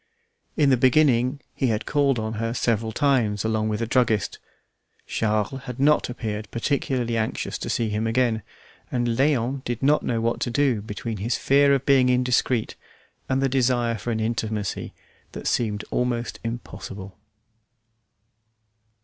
In 0.57 0.71
the 0.71 0.77
beginning 0.77 1.41
he 1.53 1.67
had 1.67 1.85
called 1.85 2.17
on 2.17 2.33
her 2.41 2.55
several 2.55 2.91
times 2.91 3.45
along 3.45 3.69
with 3.69 3.81
the 3.81 3.85
druggist. 3.85 4.39
Charles 5.05 5.61
had 5.65 5.79
not 5.79 6.09
appeared 6.09 6.49
particularly 6.49 7.15
anxious 7.17 7.59
to 7.59 7.69
see 7.69 7.89
him 7.89 8.07
again, 8.07 8.41
and 8.91 9.05
Léon 9.09 9.63
did 9.63 9.83
not 9.83 10.01
know 10.01 10.19
what 10.19 10.39
to 10.39 10.49
do 10.49 10.81
between 10.81 11.17
his 11.17 11.37
fear 11.37 11.71
of 11.75 11.85
being 11.85 12.09
indiscreet 12.09 12.73
and 13.29 13.43
the 13.43 13.47
desire 13.47 13.95
for 13.95 14.09
an 14.09 14.19
intimacy 14.19 14.91
that 15.33 15.45
seemed 15.45 15.85
almost 15.91 16.39
impossible. 16.43 17.15